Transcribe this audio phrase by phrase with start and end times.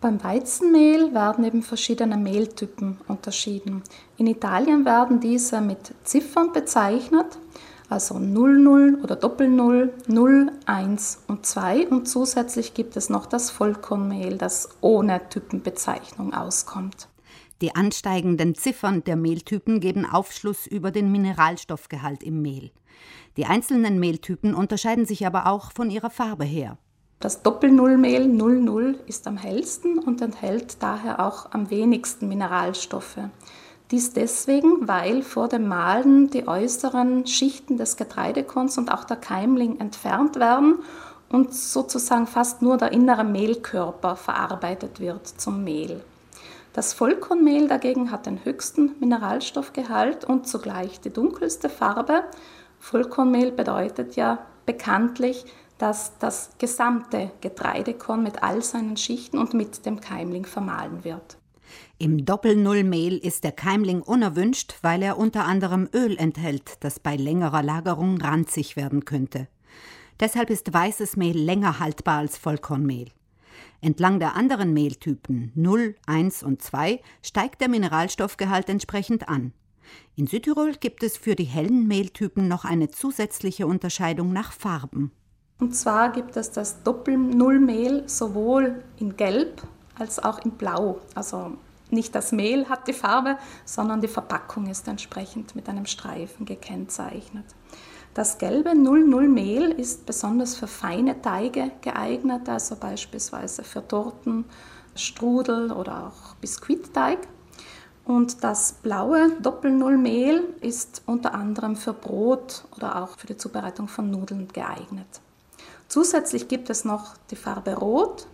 [0.00, 3.82] Beim Weizenmehl werden eben verschiedene Mehltypen unterschieden.
[4.16, 7.26] In Italien werden diese mit Ziffern bezeichnet,
[7.88, 14.38] also 00 oder Doppel-Null, 0, 1 und 2 und zusätzlich gibt es noch das Vollkornmehl,
[14.38, 17.08] das ohne Typenbezeichnung auskommt.
[17.60, 22.70] Die ansteigenden Ziffern der Mehltypen geben Aufschluss über den Mineralstoffgehalt im Mehl.
[23.36, 26.78] Die einzelnen Mehltypen unterscheiden sich aber auch von ihrer Farbe her.
[27.20, 33.18] Das Doppelnullmehl 00 ist am hellsten und enthält daher auch am wenigsten Mineralstoffe.
[33.90, 39.80] Dies deswegen, weil vor dem Mahlen die äußeren Schichten des Getreidekorns und auch der Keimling
[39.80, 40.78] entfernt werden
[41.28, 46.04] und sozusagen fast nur der innere Mehlkörper verarbeitet wird zum Mehl.
[46.72, 52.22] Das Vollkornmehl dagegen hat den höchsten Mineralstoffgehalt und zugleich die dunkelste Farbe.
[52.78, 55.46] Vollkornmehl bedeutet ja bekanntlich,
[55.78, 61.38] dass das gesamte Getreidekorn mit all seinen Schichten und mit dem Keimling vermahlen wird.
[61.98, 67.62] Im Doppelnullmehl ist der Keimling unerwünscht, weil er unter anderem Öl enthält, das bei längerer
[67.62, 69.48] Lagerung ranzig werden könnte.
[70.20, 73.10] Deshalb ist weißes Mehl länger haltbar als Vollkornmehl.
[73.80, 79.52] Entlang der anderen Mehltypen 0, 1 und 2 steigt der Mineralstoffgehalt entsprechend an.
[80.16, 85.12] In Südtirol gibt es für die hellen Mehltypen noch eine zusätzliche Unterscheidung nach Farben.
[85.60, 89.62] Und zwar gibt es das Doppel-Null-Mehl sowohl in Gelb
[89.98, 91.00] als auch in Blau.
[91.16, 91.52] Also
[91.90, 97.46] nicht das Mehl hat die Farbe, sondern die Verpackung ist entsprechend mit einem Streifen gekennzeichnet.
[98.14, 104.44] Das gelbe 00-Mehl ist besonders für feine Teige geeignet, also beispielsweise für Torten,
[104.94, 107.18] Strudel oder auch Biskuitteig.
[108.04, 114.10] Und das blaue Doppel-Null-Mehl ist unter anderem für Brot oder auch für die Zubereitung von
[114.10, 115.20] Nudeln geeignet.
[115.88, 118.26] Zusätzlich gibt es noch die Farbe Rot.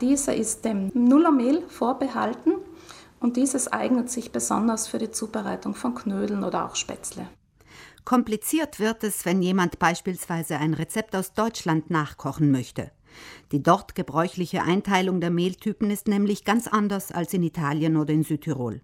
[0.00, 2.54] Diese ist dem Nullermehl vorbehalten
[3.20, 7.28] und dieses eignet sich besonders für die Zubereitung von Knödeln oder auch Spätzle.
[8.04, 12.92] Kompliziert wird es, wenn jemand beispielsweise ein Rezept aus Deutschland nachkochen möchte.
[13.52, 18.22] Die dort gebräuchliche Einteilung der Mehltypen ist nämlich ganz anders als in Italien oder in
[18.22, 18.80] Südtirol.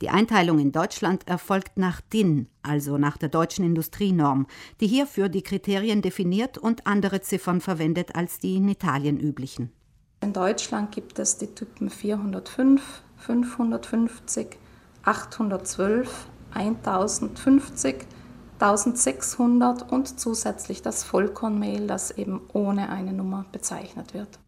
[0.00, 4.46] Die Einteilung in Deutschland erfolgt nach DIN, also nach der deutschen Industrienorm,
[4.80, 9.72] die hierfür die Kriterien definiert und andere Ziffern verwendet als die in Italien üblichen.
[10.20, 14.56] In Deutschland gibt es die Typen 405, 550,
[15.04, 18.06] 812, 1050,
[18.58, 24.38] 1600 und zusätzlich das Vollkornmehl, das eben ohne eine Nummer bezeichnet wird.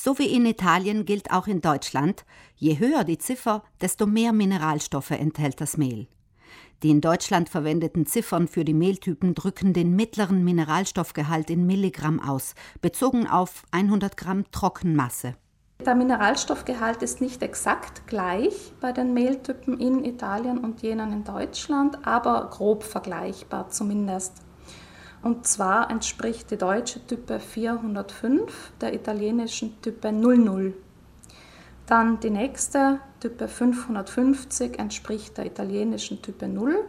[0.00, 5.10] So wie in Italien gilt auch in Deutschland, je höher die Ziffer, desto mehr Mineralstoffe
[5.10, 6.06] enthält das Mehl.
[6.84, 12.54] Die in Deutschland verwendeten Ziffern für die Mehltypen drücken den mittleren Mineralstoffgehalt in Milligramm aus,
[12.80, 15.34] bezogen auf 100 Gramm Trockenmasse.
[15.84, 22.06] Der Mineralstoffgehalt ist nicht exakt gleich bei den Mehltypen in Italien und jenen in Deutschland,
[22.06, 24.44] aber grob vergleichbar zumindest.
[25.22, 30.74] Und zwar entspricht die deutsche Type 405 der italienischen Type 00.
[31.86, 36.84] Dann die nächste Type 550 entspricht der italienischen Type 0.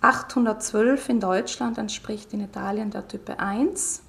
[0.00, 4.02] 812 in Deutschland entspricht in Italien der Type 1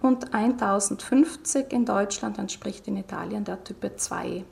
[0.00, 4.44] und 1050 in Deutschland entspricht in Italien der Type 2.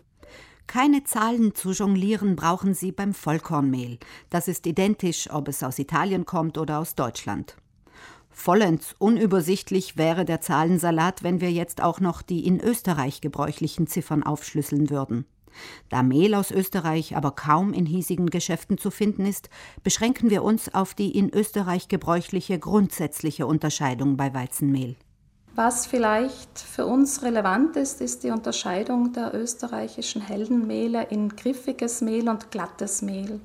[0.66, 3.98] Keine Zahlen zu jonglieren brauchen Sie beim Vollkornmehl.
[4.30, 7.56] Das ist identisch, ob es aus Italien kommt oder aus Deutschland.
[8.38, 14.22] Vollends unübersichtlich wäre der Zahlensalat, wenn wir jetzt auch noch die in Österreich gebräuchlichen Ziffern
[14.22, 15.24] aufschlüsseln würden.
[15.88, 19.48] Da Mehl aus Österreich aber kaum in hiesigen Geschäften zu finden ist,
[19.82, 24.96] beschränken wir uns auf die in Österreich gebräuchliche grundsätzliche Unterscheidung bei Weizenmehl.
[25.54, 32.28] Was vielleicht für uns relevant ist, ist die Unterscheidung der österreichischen Heldenmehle in griffiges Mehl
[32.28, 33.40] und glattes Mehl.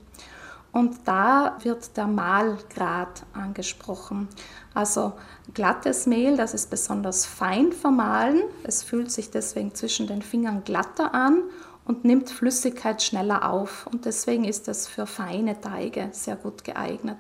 [0.72, 4.30] Und da wird der Mahlgrad angesprochen.
[4.74, 5.14] Also
[5.54, 8.42] glattes Mehl, das ist besonders fein vermahlen.
[8.64, 11.44] Es fühlt sich deswegen zwischen den Fingern glatter an
[11.84, 13.86] und nimmt Flüssigkeit schneller auf.
[13.92, 17.18] Und deswegen ist es für feine Teige sehr gut geeignet.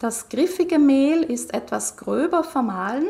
[0.00, 3.06] Das griffige Mehl ist etwas gröber vermahlen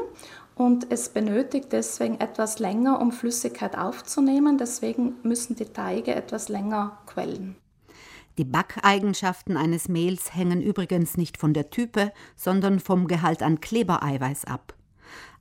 [0.55, 4.59] und es benötigt deswegen etwas länger, um Flüssigkeit aufzunehmen.
[4.59, 7.57] Deswegen müssen die Teige etwas länger quellen.
[8.37, 14.47] Die Backeigenschaften eines Mehls hängen übrigens nicht von der Type, sondern vom Gehalt an Klebereiweiß
[14.47, 14.75] ab.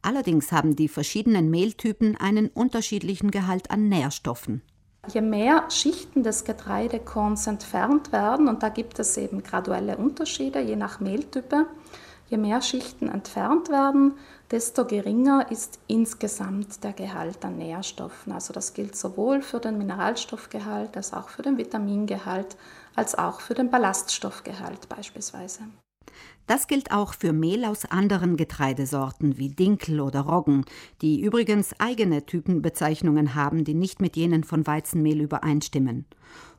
[0.04, 4.62] Allerdings haben die verschiedenen Mehltypen einen unterschiedlichen Gehalt an Nährstoffen.
[5.12, 10.76] Je mehr Schichten des Getreidekorns entfernt werden, und da gibt es eben graduelle Unterschiede je
[10.76, 11.66] nach Mehltype,
[12.34, 14.14] Je mehr Schichten entfernt werden,
[14.50, 18.34] desto geringer ist insgesamt der Gehalt an Nährstoffen.
[18.34, 22.58] Also das gilt sowohl für den Mineralstoffgehalt als auch für den Vitamingehalt
[22.96, 25.64] als auch für den Ballaststoffgehalt beispielsweise.
[26.46, 30.66] Das gilt auch für Mehl aus anderen Getreidesorten wie Dinkel oder Roggen,
[31.02, 36.06] die übrigens eigene Typenbezeichnungen haben, die nicht mit jenen von Weizenmehl übereinstimmen.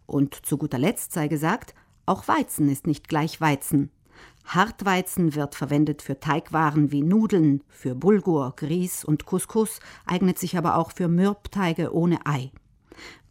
[0.06, 1.74] Und zu guter Letzt sei gesagt,
[2.06, 3.90] auch Weizen ist nicht gleich Weizen.
[4.46, 10.76] Hartweizen wird verwendet für Teigwaren wie Nudeln, für Bulgur, Grieß und Couscous, eignet sich aber
[10.76, 12.52] auch für Mürbteige ohne Ei.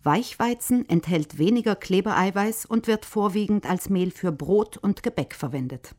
[0.03, 5.95] Weichweizen enthält weniger Klebereiweiß und wird vorwiegend als Mehl für Brot und Gebäck verwendet.